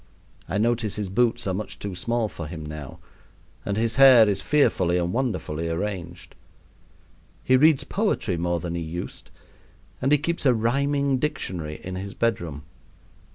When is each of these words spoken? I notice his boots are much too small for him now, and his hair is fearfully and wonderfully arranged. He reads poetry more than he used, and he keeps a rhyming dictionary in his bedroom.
I 0.49 0.57
notice 0.57 0.95
his 0.95 1.09
boots 1.09 1.45
are 1.45 1.53
much 1.53 1.77
too 1.77 1.93
small 1.93 2.27
for 2.27 2.47
him 2.47 2.65
now, 2.65 2.97
and 3.63 3.77
his 3.77 3.97
hair 3.97 4.27
is 4.27 4.41
fearfully 4.41 4.97
and 4.97 5.13
wonderfully 5.13 5.69
arranged. 5.69 6.33
He 7.43 7.55
reads 7.55 7.83
poetry 7.83 8.35
more 8.35 8.59
than 8.59 8.73
he 8.73 8.81
used, 8.81 9.29
and 10.01 10.11
he 10.11 10.17
keeps 10.17 10.47
a 10.47 10.55
rhyming 10.55 11.19
dictionary 11.19 11.79
in 11.83 11.97
his 11.97 12.15
bedroom. 12.15 12.63